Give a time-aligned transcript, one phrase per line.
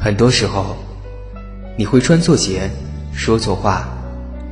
[0.00, 0.74] 很多时候，
[1.76, 2.70] 你会穿错鞋，
[3.12, 3.86] 说错话，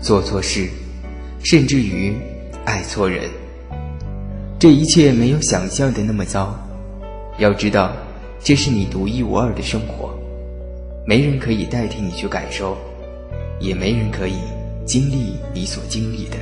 [0.07, 0.69] 做错事，
[1.43, 2.15] 甚至于
[2.65, 3.29] 爱错人。
[4.57, 6.57] 这一切没有想象的那么糟。
[7.39, 7.91] 要知道，
[8.39, 10.17] 这是你独一无二的生活，
[11.05, 12.79] 没人可以代替你去感受，
[13.59, 14.37] 也没人可以
[14.87, 16.37] 经历你所经历的。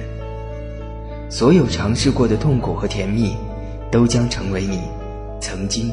[1.31, 3.35] 所有尝试过的痛苦和甜蜜，
[3.91, 4.79] 都将成为你
[5.41, 5.91] 曾经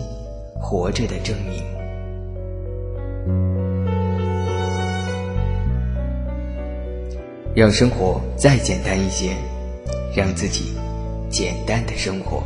[0.59, 1.63] 活着的证明。
[7.53, 9.35] 让生活再简单一些，
[10.15, 10.73] 让自己
[11.29, 12.41] 简单的生活，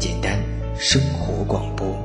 [0.00, 0.36] 简单
[0.76, 1.95] 生活广播。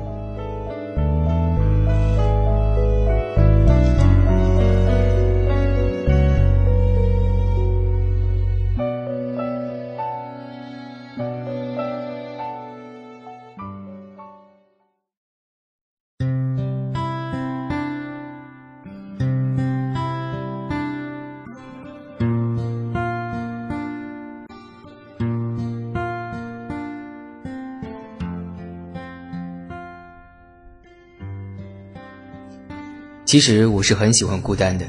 [33.32, 34.84] 其实我是很喜欢孤单的，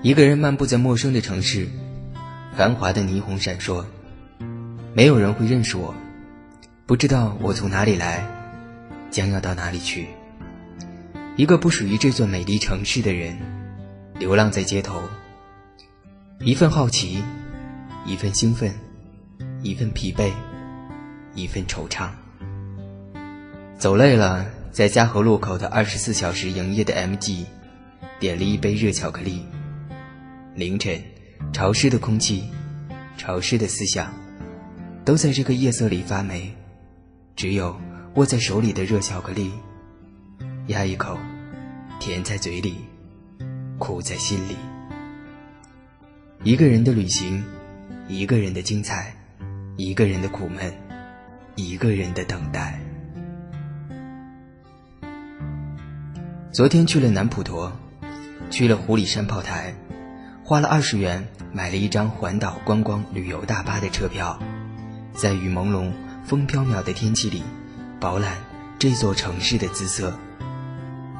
[0.00, 1.68] 一个人漫步在陌生的城市，
[2.56, 3.84] 繁华的霓虹闪烁，
[4.94, 5.94] 没有人会认识我，
[6.86, 8.26] 不知道我从哪里来，
[9.10, 10.06] 将要到哪里去。
[11.36, 13.36] 一个不属于这座美丽城市的人，
[14.18, 15.02] 流浪在街头，
[16.38, 17.22] 一份好奇，
[18.06, 18.72] 一份兴奋，
[19.60, 20.32] 一份疲惫，
[21.34, 22.08] 一份惆怅。
[23.76, 24.46] 走累了。
[24.72, 27.44] 在嘉禾路口的二十四小时营业的 MG，
[28.18, 29.44] 点了一杯热巧克力。
[30.54, 30.98] 凌晨，
[31.52, 32.44] 潮湿的空气，
[33.18, 34.10] 潮湿的思想，
[35.04, 36.50] 都在这个夜色里发霉。
[37.36, 37.78] 只有
[38.14, 39.52] 握在手里的热巧克力，
[40.68, 41.18] 压一口，
[42.00, 42.76] 甜在嘴里，
[43.78, 44.56] 苦在心里。
[46.44, 47.44] 一个人的旅行，
[48.08, 49.14] 一个人的精彩，
[49.76, 50.72] 一个人的苦闷，
[51.56, 52.80] 一个人的等待。
[56.52, 57.72] 昨天去了南普陀，
[58.50, 59.74] 去了湖里山炮台，
[60.44, 64.38] 花了二十元买了一张环岛观光旅游大巴的车票，
[65.14, 65.90] 在雨朦胧、
[66.26, 67.42] 风飘渺的天气里，
[67.98, 68.36] 饱览
[68.78, 70.12] 这座城市的姿色。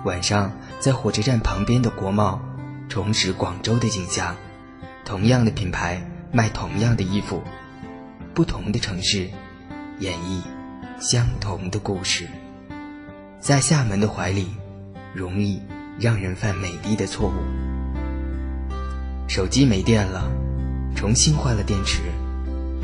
[0.05, 2.39] 晚上在火车站旁边的国贸，
[2.91, 4.37] 重拾广州的景象。
[5.03, 7.43] 同样的品牌卖同样的衣服，
[8.35, 9.31] 不同的城市，
[9.99, 10.43] 演绎
[11.01, 12.29] 相同的故事。
[13.41, 14.49] 在厦门的怀里。
[15.15, 15.61] 容易
[15.99, 17.33] 让人犯美丽的错误。
[19.29, 20.31] 手机没电了，
[20.95, 22.03] 重新换了电池，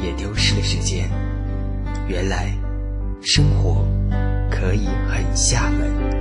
[0.02, 1.10] 也丢失了时间。
[2.08, 2.52] 原来，
[3.22, 3.86] 生活
[4.50, 6.17] 可以很厦门。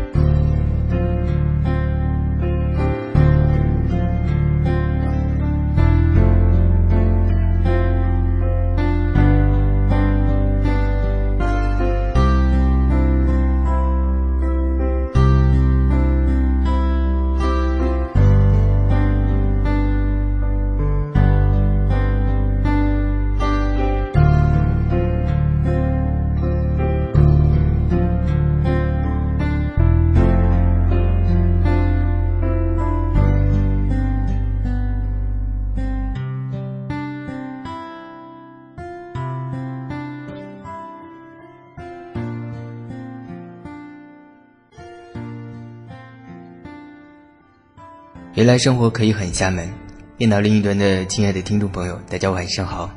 [48.37, 49.67] 原来生活可以很厦门。
[50.15, 52.87] 电脑另一端的亲爱的听众朋友，大家晚上好。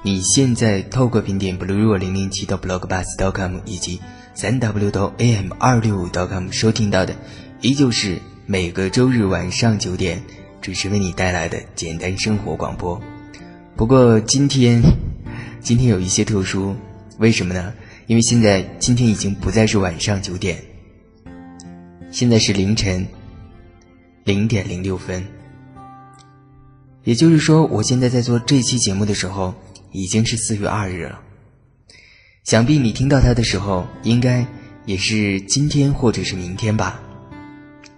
[0.00, 4.00] 你现在透过频点 blue 零零七到 blog bus dot com 以及
[4.32, 7.14] 三 w 到 am 二六五 .com 收听到的，
[7.60, 8.16] 依旧是
[8.46, 10.18] 每个周日晚上九点
[10.62, 12.98] 准时为你带来的简单生活广播。
[13.76, 14.80] 不过今天，
[15.60, 16.74] 今天有一些特殊，
[17.18, 17.74] 为什么呢？
[18.06, 20.56] 因为现在今天已经不再是晚上九点，
[22.10, 23.06] 现在是凌晨。
[24.28, 25.24] 零点零六分，
[27.02, 29.54] 也就是说，我现在在做这期节目的时候，
[29.90, 31.18] 已经是四月二日了。
[32.44, 34.46] 想必你听到它的时候，应该
[34.84, 37.00] 也是今天或者是明天吧？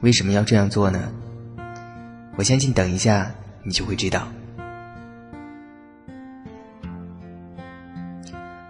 [0.03, 1.11] 为什么要这样做呢？
[2.37, 3.35] 我相信，等一下
[3.65, 4.29] 你就会知道。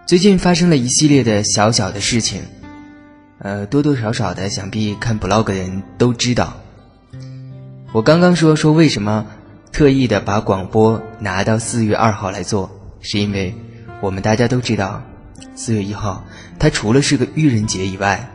[0.07, 2.41] 最近发生了一系列的小小的事情，
[3.41, 6.57] 呃，多多少少的，想必看 blog 的人都知道。
[7.93, 9.27] 我刚刚说说为什么
[9.73, 12.71] 特意的把广播拿到四月二号来做，
[13.01, 13.53] 是因为
[14.01, 15.03] 我们大家都知道，
[15.57, 16.25] 四月一号
[16.57, 18.31] 它除了是个愚人节以外，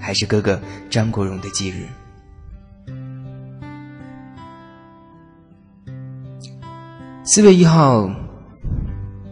[0.00, 0.58] 还是哥哥
[0.88, 1.86] 张国荣的忌日。
[7.22, 8.10] 四月一号，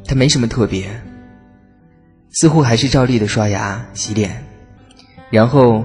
[0.04, 1.00] 他没什么特别，
[2.32, 4.44] 似乎还是照例的刷牙洗脸，
[5.30, 5.82] 然后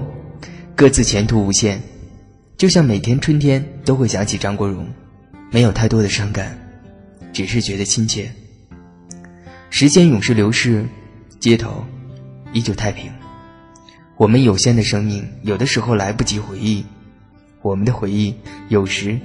[0.76, 1.80] 各自前途无限。
[2.58, 4.84] 就像每天春天都会想起张国荣，
[5.52, 6.58] 没有太多的伤感，
[7.32, 8.32] 只是觉得亲切。
[9.70, 10.84] 时间永是流逝，
[11.38, 11.84] 街头
[12.52, 13.12] 依旧太平。
[14.16, 16.84] 我们有限的生命，有的时候来不及回忆，
[17.62, 18.34] 我们的回忆
[18.66, 19.16] 有时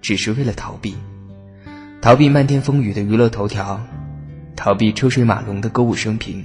[0.00, 0.94] 只是为了逃避，
[2.00, 3.84] 逃避漫天风雨的娱乐头条，
[4.54, 6.44] 逃避车水马龙的歌舞升平，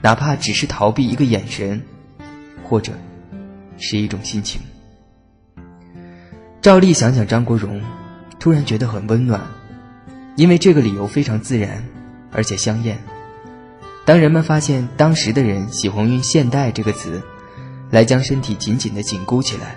[0.00, 1.82] 哪怕只是逃避一个眼神，
[2.62, 2.94] 或者
[3.76, 4.62] 是一种心情。
[6.64, 7.82] 照例想想张国荣，
[8.38, 9.38] 突然觉得很温暖，
[10.34, 11.84] 因为这个理由非常自然，
[12.32, 12.98] 而且香艳。
[14.06, 17.22] 当人们发现当时的人喜欢用“现代”这个词，
[17.90, 19.76] 来将身体紧紧的紧箍起来，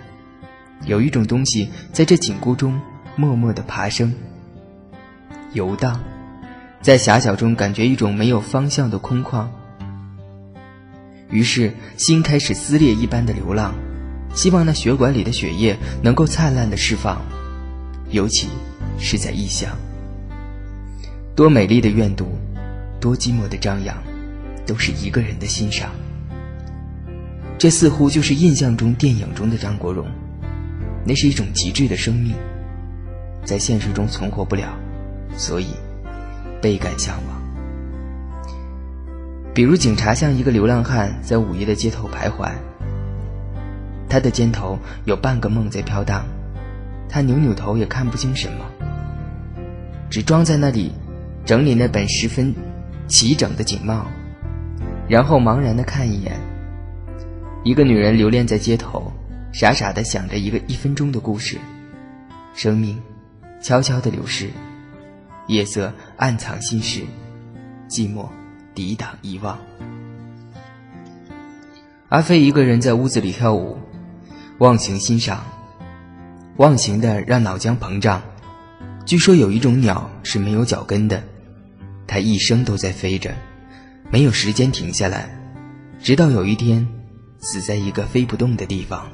[0.86, 2.80] 有一种东西在这紧箍中
[3.18, 4.16] 默默的爬升、
[5.52, 6.02] 游荡，
[6.82, 9.46] 在狭小中感觉一种没有方向的空旷，
[11.30, 13.76] 于是心开始撕裂一般的流浪。
[14.34, 17.22] 希望那血管里的血液能够灿烂的释放，
[18.12, 18.50] 尤其
[19.00, 19.70] 是在异乡。
[21.36, 22.28] 多美丽的怨毒，
[23.00, 23.96] 多寂寞的张扬，
[24.66, 25.92] 都是一个人的欣赏。
[27.58, 30.08] 这似乎就是印象中电影中的张国荣，
[31.04, 32.36] 那是一种极致的生命，
[33.44, 34.78] 在现实中存活不了，
[35.36, 35.68] 所以
[36.62, 37.42] 倍感向往。
[39.56, 42.52] 比如警察像一个流浪汉在午夜的街头徘徊。
[44.10, 46.26] 他的肩头有半个梦在飘荡，
[47.10, 48.66] 他扭扭头也看不清什么，
[50.10, 50.92] 只装在那里
[51.46, 52.54] 整理那本十分
[53.08, 54.06] 齐整的锦帽，
[55.08, 56.40] 然后茫然的看一眼。
[57.64, 59.12] 一个女人留恋在街头，
[59.52, 61.58] 傻傻的想着一个一分钟的故事，
[62.54, 63.02] 生命
[63.62, 64.50] 悄悄的流逝，
[65.48, 67.02] 夜色暗藏心事，
[67.90, 68.26] 寂寞
[68.74, 69.58] 抵挡遗忘。
[72.08, 73.78] 阿飞一个人在屋子里跳舞。
[74.60, 75.46] 忘形欣赏，
[76.56, 78.20] 忘形的让脑浆膨胀。
[79.06, 81.22] 据说有一种鸟是没有脚跟的，
[82.08, 83.36] 它一生都在飞着，
[84.10, 85.30] 没有时间停下来，
[86.02, 86.88] 直到有一天
[87.38, 89.08] 死在一个飞不动的地方。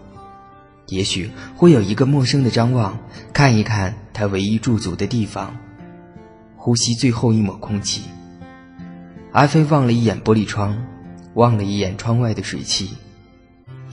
[0.87, 2.97] 也许会有一个陌生的张望，
[3.33, 5.53] 看一看它唯一驻足的地方，
[6.55, 8.03] 呼吸最后一抹空气。
[9.33, 10.81] 阿飞望了一眼玻璃窗，
[11.33, 12.91] 望了一眼窗外的水汽。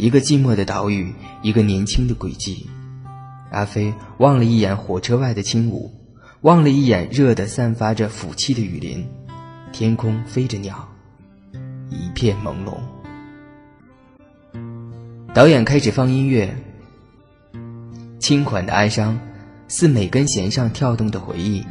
[0.01, 1.13] 一个寂寞的岛屿，
[1.43, 2.67] 一个年轻的轨迹。
[3.51, 5.93] 阿飞望了一眼火车外的轻舞，
[6.41, 9.07] 望了一眼热的散发着腐气的雨林，
[9.73, 10.89] 天空飞着鸟，
[11.91, 12.79] 一片朦胧。
[15.35, 16.57] 导演开始放音乐，
[18.19, 19.19] 轻缓的哀伤，
[19.69, 21.63] 似每根弦上跳动的回忆，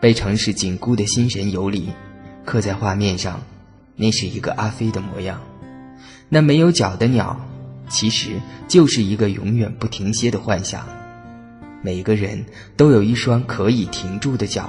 [0.00, 1.88] 被城市紧箍的心神游离，
[2.44, 3.40] 刻在画面上。
[3.96, 5.40] 那是一个阿飞的模样。
[6.28, 7.40] 那没有脚的鸟，
[7.88, 8.32] 其实
[8.66, 10.86] 就是一个永远不停歇的幻想。
[11.80, 12.44] 每个人
[12.76, 14.68] 都有一双可以停住的脚，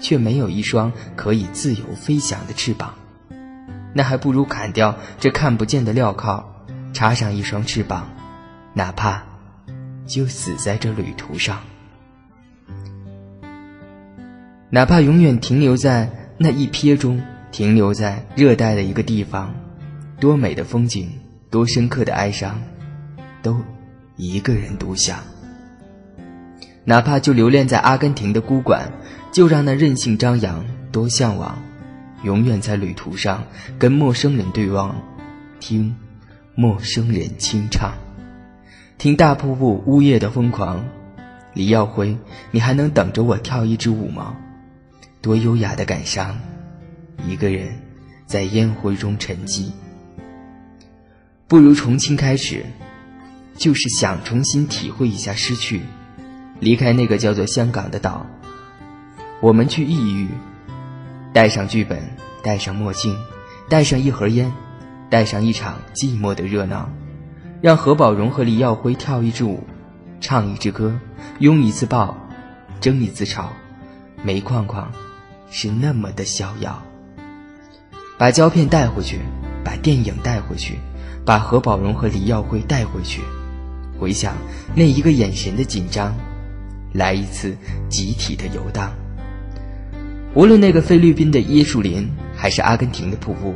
[0.00, 2.94] 却没有一双可以自由飞翔的翅膀。
[3.94, 6.44] 那还不如砍掉这看不见的镣铐，
[6.92, 8.08] 插上一双翅膀，
[8.72, 9.22] 哪怕
[10.06, 11.60] 就死在这旅途上，
[14.70, 17.22] 哪怕永远停留在那一瞥中，
[17.52, 19.54] 停留在热带的一个地方。
[20.24, 21.10] 多美的风景，
[21.50, 22.58] 多深刻的哀伤，
[23.42, 23.60] 都
[24.16, 25.18] 一个人独享。
[26.82, 28.90] 哪怕就留恋在阿根廷的孤馆，
[29.30, 31.62] 就让那任性张扬，多向往，
[32.22, 33.44] 永远在旅途上
[33.78, 34.96] 跟陌生人对望，
[35.60, 35.94] 听
[36.54, 37.92] 陌生人轻唱，
[38.96, 40.82] 听大瀑布呜咽的疯狂。
[41.52, 42.16] 李耀辉，
[42.50, 44.34] 你还能等着我跳一支舞吗？
[45.20, 46.40] 多优雅的感伤，
[47.28, 47.78] 一个人
[48.24, 49.70] 在烟灰中沉寂。
[51.54, 52.66] 不如重新开始，
[53.56, 55.82] 就是想重新体会一下失去，
[56.58, 58.26] 离开那个叫做香港的岛。
[59.40, 60.26] 我们去异域，
[61.32, 62.10] 带上剧本，
[62.42, 63.16] 带上墨镜，
[63.68, 64.52] 带上一盒烟，
[65.08, 66.90] 带上一场寂寞的热闹，
[67.62, 69.62] 让何宝荣和李耀辉跳一支舞，
[70.20, 70.98] 唱一支歌，
[71.38, 72.16] 拥一次抱，
[72.80, 73.52] 争一次吵，
[74.24, 74.90] 煤矿矿
[75.52, 76.82] 是那么的逍遥。
[78.18, 79.20] 把胶片带回去，
[79.64, 80.80] 把电影带回去，
[81.24, 83.22] 把何宝荣和黎耀辉带回去，
[83.98, 84.34] 回想
[84.74, 86.14] 那一个眼神的紧张，
[86.92, 87.56] 来一次
[87.88, 88.92] 集体的游荡。
[90.34, 93.54] 无论那个菲律宾的椰树林，还是阿根廷的瀑布，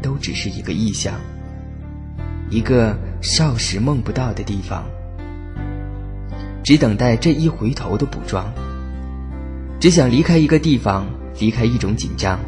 [0.00, 1.14] 都只是一个意象，
[2.48, 4.84] 一个少时梦不到的地方，
[6.62, 8.52] 只等待这一回头的补妆。
[9.80, 11.04] 只想离开一个地方，
[11.40, 12.38] 离开一种紧张。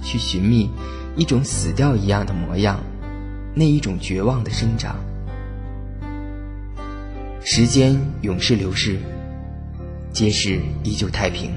[0.00, 0.70] 去寻觅
[1.16, 2.78] 一种死掉一样的模样，
[3.58, 4.94] 那一种绝望的生长。
[7.42, 8.98] 时间永是流逝，
[10.12, 11.50] 街市依旧太平。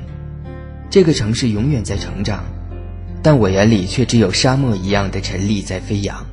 [0.89, 2.43] 这个城市永远在成长，
[3.21, 6.25] 但我眼里却只有沙漠一样的尘粒在飞扬，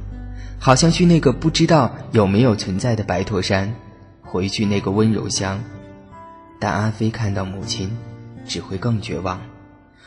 [0.59, 3.75] 好像去那个不知道有没有存在的白驼山，
[4.23, 5.61] 回去那个温柔乡。
[6.59, 7.95] 但阿飞看到母亲，
[8.47, 9.41] 只会更绝望。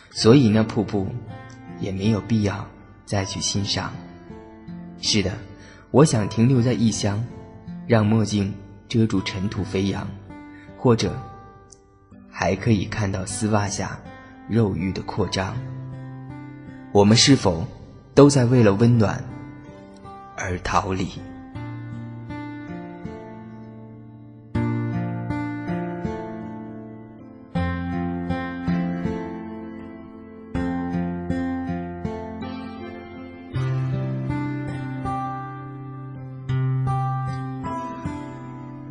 [0.09, 1.07] 所以那瀑布。
[1.79, 2.67] 也没有必要
[3.07, 3.91] 再去欣赏。
[5.01, 5.31] 是的，
[5.91, 7.21] 我想停留在异乡，
[7.85, 8.53] 让墨镜
[8.87, 10.07] 遮住尘土飞扬，
[10.77, 11.13] 或者
[12.29, 13.99] 还可以看到丝袜下
[14.47, 15.53] 肉欲的扩张。
[16.93, 17.67] 我们是否
[18.15, 19.21] 都在为了温暖
[20.37, 21.09] 而逃离？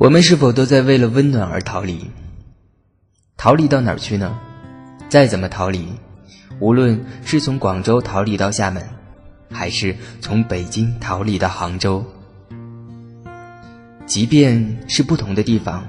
[0.01, 2.11] 我们是否都在为了温暖而逃离？
[3.37, 4.35] 逃离到哪儿去呢？
[5.11, 5.89] 再怎么逃离，
[6.59, 8.83] 无论是从广州逃离到厦门，
[9.51, 12.03] 还是从北京逃离到杭州，
[14.07, 15.87] 即便是不同的地方，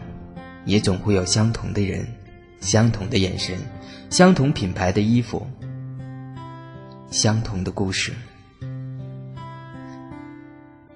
[0.65, 2.05] 也总会有相同的人、
[2.59, 3.57] 相同的眼神、
[4.09, 5.47] 相同品牌的衣服、
[7.09, 8.11] 相同的故事。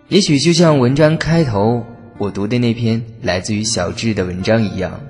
[0.10, 1.81] 也许就像文章开头。
[2.17, 5.01] 我读的那篇来自于小智的文章一样，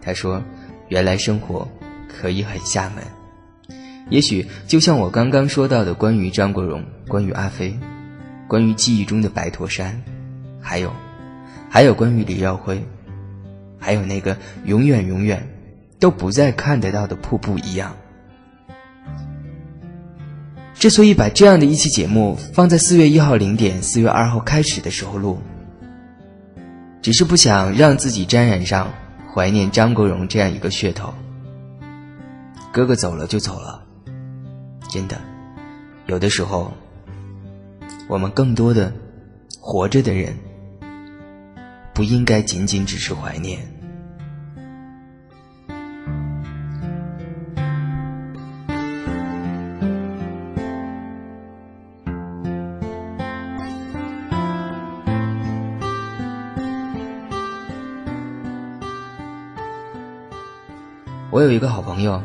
[0.00, 0.42] 他说
[0.88, 1.68] ：“原来生活
[2.08, 3.04] 可以很厦门。”
[4.08, 7.78] 也许就像我刚刚说到的，关于张国荣，关于阿飞，
[8.48, 10.02] 关于记忆中的白驼山，
[10.58, 10.90] 还有，
[11.68, 12.82] 还有关于李耀辉，
[13.78, 14.34] 还有那个
[14.64, 15.46] 永远永远
[15.98, 17.94] 都不再看得到的瀑布一样。
[20.72, 25.38] 之所以把这样的一期节目放在四月一号零点、四月二号开始的时候录。
[27.06, 28.92] 只是不想让自己沾染上
[29.32, 31.14] 怀念张国荣这样一个噱头。
[32.72, 33.80] 哥哥走了就走了，
[34.90, 35.16] 真的，
[36.06, 36.72] 有的时候，
[38.08, 38.92] 我们更多的
[39.60, 40.36] 活着的人，
[41.94, 43.75] 不应该仅仅只是怀念。
[61.46, 62.20] 有一个好朋友，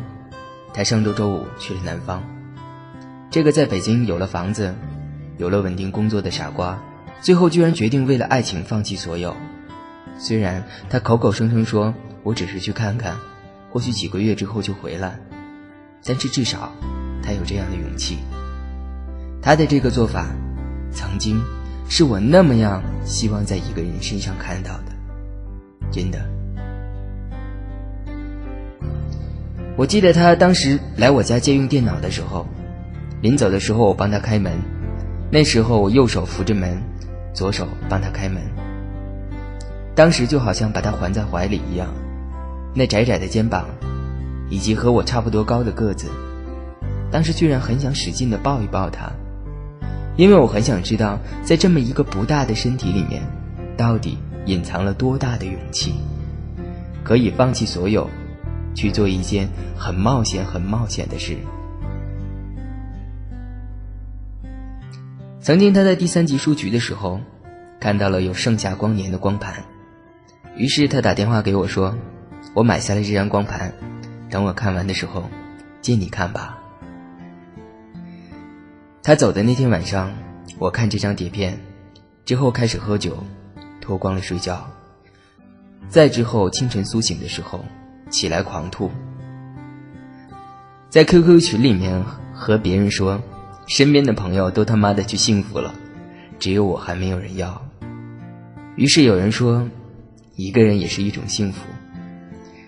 [0.74, 2.24] 他上周周五去了南方。
[3.30, 4.74] 这个在北京有了房子、
[5.38, 6.82] 有了稳定工作的傻瓜，
[7.22, 9.38] 最后居然决定为了爱情放弃所有。
[10.18, 13.16] 虽然他口口声声说我只是去看看，
[13.70, 15.20] 或许几个月之后就回来，
[16.04, 16.72] 但是至少
[17.22, 18.18] 他有这样的勇气。
[19.40, 20.32] 他的这个做法，
[20.92, 21.40] 曾经
[21.88, 24.92] 是我那么样希望在一个人身上看到的，
[25.92, 26.41] 真的。
[29.82, 32.46] 我记得他当时来我家借用电脑的时候，
[33.20, 34.54] 临走的时候我帮他开门，
[35.32, 36.80] 那时候我右手扶着门，
[37.34, 38.44] 左手帮他开门。
[39.96, 41.88] 当时就好像把他环在怀里一样，
[42.76, 43.66] 那窄窄的肩膀，
[44.52, 46.08] 以及和我差不多高的个子，
[47.10, 49.12] 当时居然很想使劲的抱一抱他，
[50.16, 53.24] 因为我很想知道，在这么一个不大的身体里面，
[53.76, 55.96] 到底隐藏了多大的勇气，
[57.04, 58.08] 可以放弃所有。
[58.74, 61.38] 去做一件很冒险、很冒险的事。
[65.40, 67.20] 曾经他在第三集书局的时候，
[67.80, 69.64] 看到了有盛夏光年的光盘，
[70.56, 71.96] 于是他打电话给我说
[72.54, 73.74] ：“我买下了这张光盘，
[74.30, 75.30] 等我看完的时候，
[75.82, 76.60] 借你看吧。”
[79.02, 80.14] 他走的那天晚上，
[80.60, 81.60] 我看这张碟片，
[82.24, 83.18] 之后开始喝酒，
[83.82, 84.70] 脱光了睡觉，
[85.90, 87.66] 再之后清晨苏醒的时候。
[88.12, 88.92] 起来狂吐，
[90.90, 92.04] 在 QQ 群里面
[92.34, 93.20] 和别人说，
[93.68, 95.74] 身边的朋友都他妈的去幸福了，
[96.38, 97.60] 只有我还没有人要。
[98.76, 99.68] 于是有人说，
[100.36, 101.62] 一个人也是一种幸福。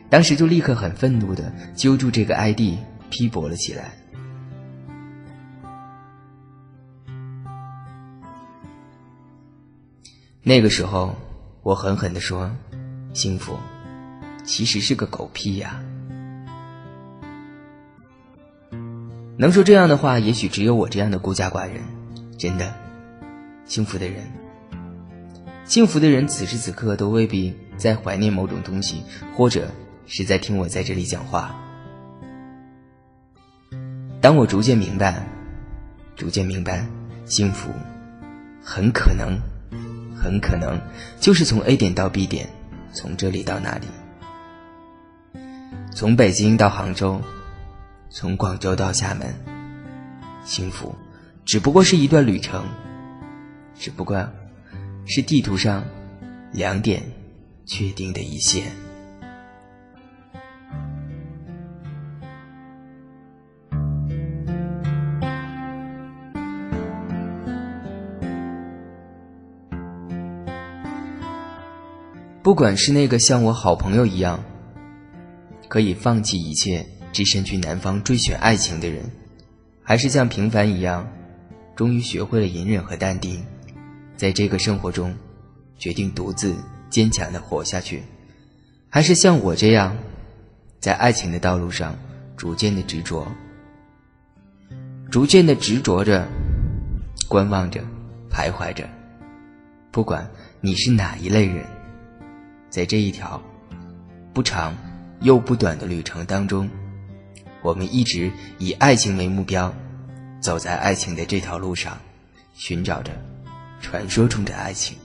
[0.10, 2.78] 当时就立刻很愤怒的揪住这个 ID
[3.10, 3.92] 批驳了起来。
[10.44, 11.16] 那个时候，
[11.64, 12.52] 我狠狠的说
[13.14, 13.58] ：“幸福，
[14.44, 15.82] 其实是个狗屁呀！”
[19.38, 21.82] 能说这样的话，也许只有我这样的孤家寡人。
[22.38, 22.74] 真的，
[23.66, 24.24] 幸福的人，
[25.66, 29.02] 幸福的人，此时此刻都未必在怀念某种东西，
[29.34, 29.72] 或者
[30.06, 31.56] 是在听我在这里讲话。
[34.20, 35.26] 当我逐渐明白，
[36.16, 36.86] 逐渐明白，
[37.26, 37.70] 幸福
[38.62, 39.40] 很可能，
[40.16, 40.80] 很可能
[41.20, 42.50] 就是从 A 点到 B 点，
[42.94, 43.88] 从这里到那里，
[45.96, 47.22] 从北京到杭州。
[48.16, 49.34] 从广州到厦门，
[50.46, 50.94] 幸福
[51.46, 52.64] 只不过是一段旅程，
[53.74, 54.30] 只不过
[55.08, 55.84] 是地图上
[56.52, 57.02] 两点
[57.66, 58.72] 确定的一线。
[72.44, 74.40] 不管是那个像我好朋友一样，
[75.74, 76.86] 可以放弃一切。
[77.12, 79.04] 只身去南方追寻爱情的人，
[79.84, 81.08] 还是像平凡一样，
[81.76, 83.44] 终于学会了隐忍和淡定，
[84.16, 85.16] 在这个生活中，
[85.78, 86.56] 决定独自
[86.90, 88.04] 坚强的活下去，
[88.90, 89.96] 还是像我这样，
[90.80, 91.96] 在爱情的道路上
[92.36, 93.28] 逐渐的执着，
[95.12, 96.28] 逐渐的执着着，
[97.28, 97.80] 观望着，
[98.32, 98.90] 徘徊着。
[99.92, 100.28] 不管
[100.62, 101.64] 你是哪一类人，
[102.72, 103.40] 在这一条
[104.34, 104.76] 不长
[105.24, 106.70] 又不短的旅程当中。
[107.64, 109.74] 我们一直以爱情为目标，
[110.40, 111.98] 走在爱情的这条路上，
[112.54, 113.12] 寻找着
[113.82, 114.98] 传说中的爱情。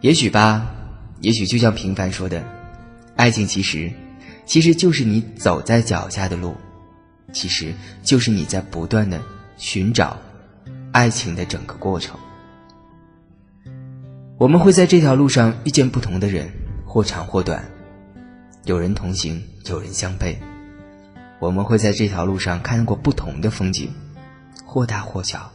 [0.00, 0.68] 也许吧，
[1.20, 2.44] 也许就像平凡说的，
[3.16, 3.92] 爱情其实，
[4.44, 6.56] 其实就是你走在脚下的路，
[7.32, 7.72] 其实
[8.02, 9.20] 就是你在不断的
[9.56, 10.16] 寻找
[10.90, 12.18] 爱情的整个过程。
[14.38, 16.48] 我们会在这条路上遇见不同的人，
[16.84, 17.64] 或长或短，
[18.68, 20.38] 有人同行，有人相背。
[21.40, 23.90] 我们会在这条路上看过不同的风景，
[24.62, 25.50] 或大或小，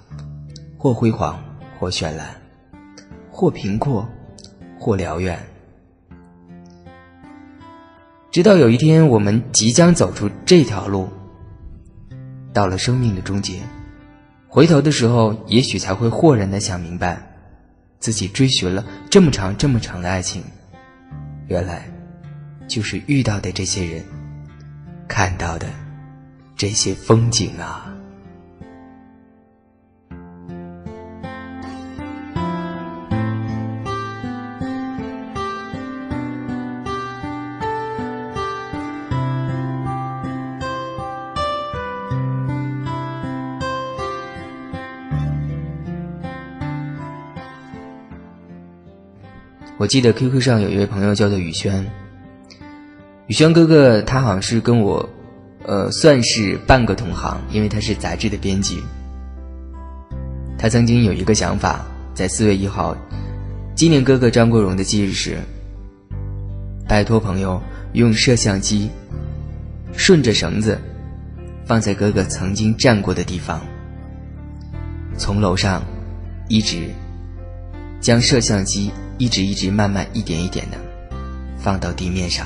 [0.80, 1.39] 或辉煌，
[1.78, 2.36] 或绚烂，
[3.30, 4.10] 或平阔，
[4.80, 5.38] 或辽远。
[8.32, 11.08] 直到有一天，我们即将走出这条路，
[12.52, 13.60] 到了生命的终结，
[14.47, 17.21] 回头的时候，也许才会豁然的想明白，
[17.99, 20.43] 自己追寻了这么长、这么长的爱情，
[21.45, 21.88] 原来
[22.67, 24.23] 就是遇到的这些人。
[25.08, 25.67] 看到的
[26.56, 27.89] 这些风景啊。
[49.78, 52.02] 我记得 QQ 上有一位朋友叫做宇轩。
[53.27, 55.09] 宇轩哥哥，他好像是跟我，
[55.65, 58.83] 呃，算是半个同行，因为他是杂志的编辑。
[60.57, 62.95] 他曾经有一个想法，在四月一号，
[63.75, 65.38] 纪念哥哥张国荣的忌日时，
[66.86, 67.62] 拜托朋友
[67.93, 68.89] 用摄像机
[69.93, 70.77] 顺着绳子
[71.65, 73.62] 放在哥哥曾经站过的地方，
[75.17, 75.81] 从楼上
[76.49, 76.89] 一直
[78.01, 80.77] 将摄像机一直一直慢慢一点一点的
[81.57, 82.45] 放到地面上。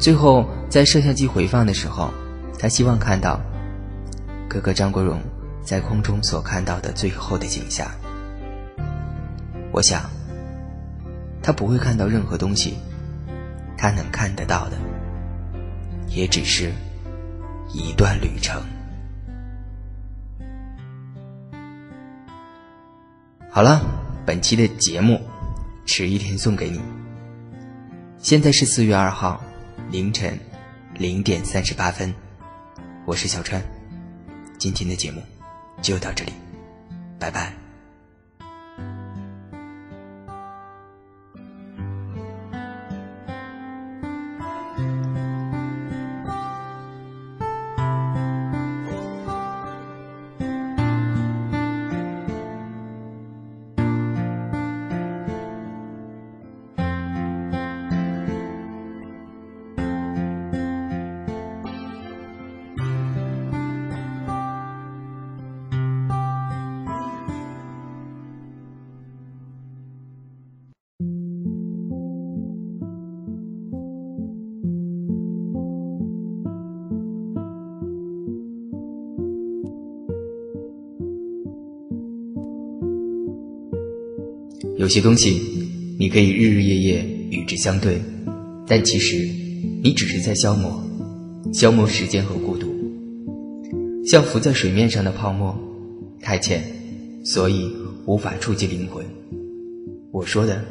[0.00, 2.10] 最后，在摄像机回放的时候，
[2.58, 3.38] 他希望看到
[4.48, 5.20] 哥哥张国荣
[5.62, 7.86] 在空中所看到的最后的景象。
[9.72, 10.08] 我想，
[11.42, 12.78] 他不会看到任何东西，
[13.76, 14.78] 他能看得到的，
[16.08, 16.72] 也只是
[17.74, 18.58] 一段旅程。
[23.50, 23.82] 好了，
[24.24, 25.20] 本期的节目
[25.84, 26.80] 迟一天送给你。
[28.16, 29.38] 现在是四月二号。
[29.88, 30.38] 凌晨
[30.94, 32.12] 零点三十八分，
[33.06, 33.62] 我是小川，
[34.58, 35.22] 今天的节目
[35.80, 36.32] 就到这里，
[37.18, 37.59] 拜拜。
[84.80, 85.38] 有些东西，
[85.98, 88.00] 你可以日日夜夜与之相对，
[88.66, 89.28] 但其实
[89.82, 90.82] 你只是在消磨，
[91.52, 92.66] 消磨时间和孤独，
[94.06, 95.54] 像浮在水面上的泡沫，
[96.22, 96.64] 太浅，
[97.22, 97.70] 所以
[98.06, 99.04] 无法触及灵魂。
[100.12, 100.64] 我说的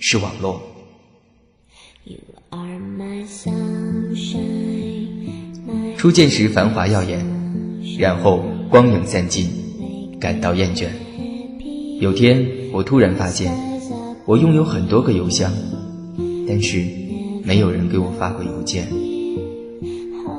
[0.00, 0.60] 是网络。
[5.96, 7.24] 初见时繁华耀眼，
[7.96, 9.48] 然后光影散尽，
[10.18, 10.88] 感到厌倦。
[12.00, 13.52] 有天，我突然发现，
[14.24, 15.52] 我拥有很多个邮箱，
[16.48, 16.82] 但是
[17.44, 18.86] 没有人给我发过邮件。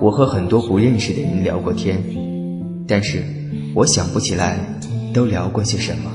[0.01, 2.03] 我和很多不认识的人聊过天，
[2.87, 3.23] 但是
[3.75, 4.57] 我想不起来
[5.13, 6.11] 都聊过些什么。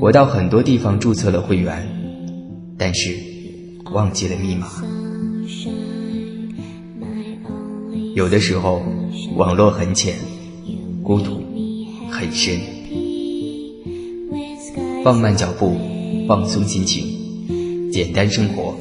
[0.00, 1.86] 我到很多地方注册了会员，
[2.78, 3.16] 但是
[3.92, 4.68] 忘记了密码。
[8.14, 8.80] 有的时候，
[9.34, 10.14] 网络很浅，
[11.02, 11.42] 孤独
[12.10, 12.60] 很深。
[15.04, 15.76] 放慢脚步，
[16.26, 17.04] 放松心情，
[17.92, 18.74] 简单生活。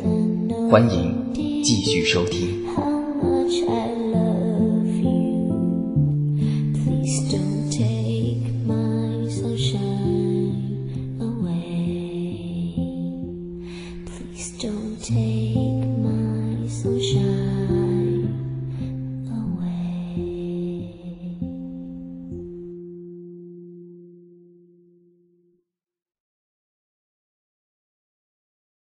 [0.72, 1.14] 欢迎
[1.62, 2.63] 继续收听。